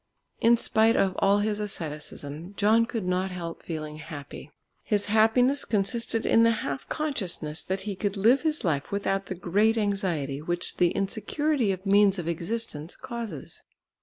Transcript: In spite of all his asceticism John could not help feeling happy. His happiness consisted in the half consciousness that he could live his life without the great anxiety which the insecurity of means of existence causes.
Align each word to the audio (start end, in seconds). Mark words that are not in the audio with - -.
In 0.39 0.57
spite 0.57 0.95
of 0.95 1.15
all 1.19 1.41
his 1.41 1.59
asceticism 1.59 2.55
John 2.57 2.87
could 2.87 3.05
not 3.05 3.29
help 3.29 3.61
feeling 3.61 3.97
happy. 3.99 4.49
His 4.81 5.05
happiness 5.05 5.63
consisted 5.63 6.25
in 6.25 6.41
the 6.41 6.49
half 6.65 6.89
consciousness 6.89 7.63
that 7.65 7.81
he 7.81 7.95
could 7.95 8.17
live 8.17 8.41
his 8.41 8.63
life 8.63 8.91
without 8.91 9.27
the 9.27 9.35
great 9.35 9.77
anxiety 9.77 10.41
which 10.41 10.77
the 10.77 10.89
insecurity 10.89 11.71
of 11.71 11.85
means 11.85 12.17
of 12.17 12.27
existence 12.27 12.95
causes. 12.95 13.61